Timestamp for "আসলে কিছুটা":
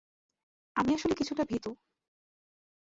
0.93-1.43